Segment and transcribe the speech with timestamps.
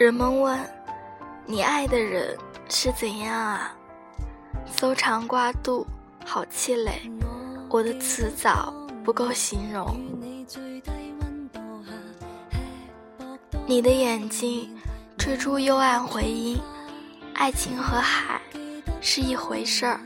[0.00, 0.58] 人们问
[1.44, 2.34] ：“你爱的人
[2.70, 3.76] 是怎样啊？”
[4.64, 5.86] 搜肠刮肚，
[6.24, 6.90] 好气馁。
[7.68, 8.72] 我的词藻
[9.04, 10.00] 不够形容。
[13.66, 14.74] 你的眼睛
[15.18, 16.58] 吹出幽暗回音，
[17.34, 18.40] 爱情和海
[19.02, 20.00] 是一回事儿。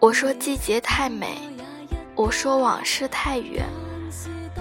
[0.00, 1.38] 我说季节太美，
[2.14, 3.66] 我说往事太远。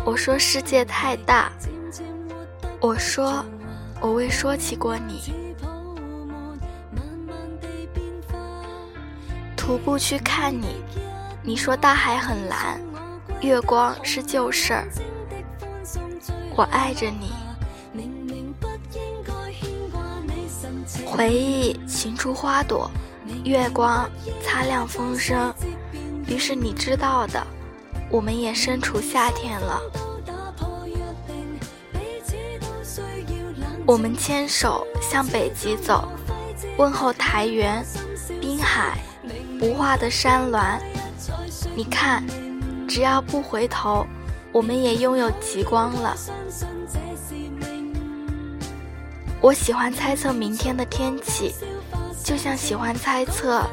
[0.06, 1.50] 我说世界太大，
[2.82, 3.44] 我说
[4.02, 5.34] 我未说起过你。
[9.56, 10.84] 徒步去看你，
[11.42, 12.82] 你说大海很蓝，
[13.40, 14.86] 月光是旧事儿。
[16.54, 17.32] 我爱着你，
[21.06, 22.92] 回忆情出花朵，
[23.46, 24.10] 月光
[24.44, 25.54] 擦亮风声。
[26.28, 27.42] 于是你知道的。
[28.14, 29.82] 我们也身处夏天了，
[33.88, 36.08] 我们牵手向北极走，
[36.78, 37.84] 问候台原、
[38.40, 39.00] 滨海、
[39.60, 40.80] 无化的山峦。
[41.76, 42.24] 你看，
[42.88, 44.06] 只要不回头，
[44.52, 46.16] 我们也拥有极光了。
[49.42, 51.56] 我喜欢猜测明天的天气，
[52.24, 53.66] 就像喜欢猜测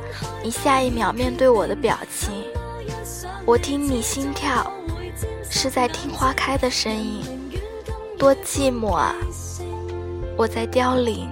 [0.43, 2.43] 你下一秒面对我的表情。
[3.47, 4.71] 我听你心跳，
[5.51, 7.23] 是在听花开的声音，
[8.19, 9.15] 多寂寞啊！
[10.37, 11.29] 我在凋零。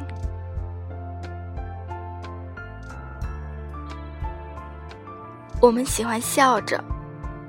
[5.60, 6.82] 我们喜欢笑着，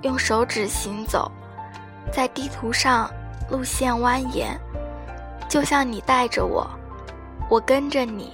[0.02, 1.32] 用手指行走，
[2.12, 3.10] 在地图上
[3.50, 4.58] 路线蜿蜒，
[5.48, 6.70] 就像你带着我，
[7.50, 8.34] 我跟着你，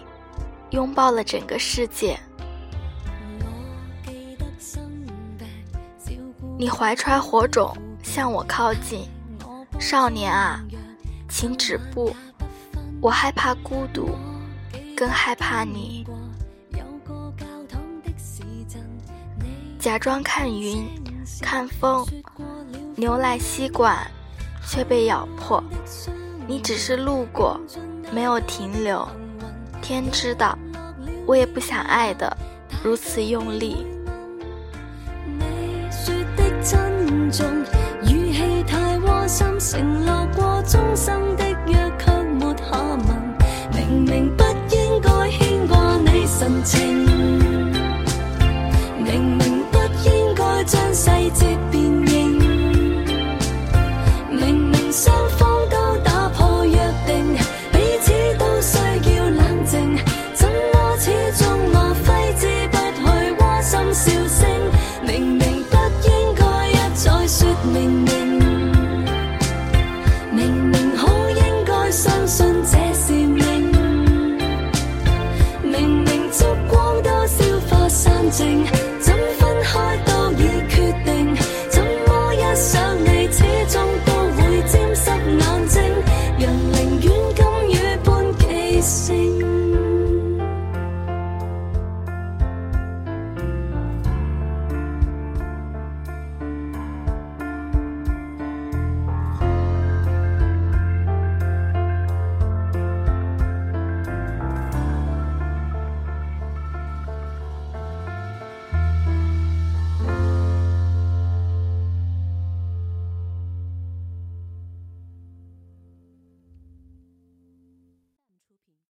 [0.70, 2.18] 拥抱了整个世界。
[6.58, 9.10] 你怀揣火种向我靠近，
[9.78, 10.64] 少年啊，
[11.28, 12.16] 请止步！
[13.02, 14.16] 我害怕孤独，
[14.96, 16.08] 更害怕你。
[19.78, 20.88] 假装看云，
[21.42, 22.06] 看风，
[22.96, 24.10] 牛奶吸管
[24.66, 25.62] 却被咬破。
[26.48, 27.60] 你只是路过，
[28.14, 29.06] 没有停留。
[29.82, 30.58] 天知道，
[31.26, 32.36] 我也不想爱的
[32.82, 33.86] 如此用力。
[49.16, 49.45] sing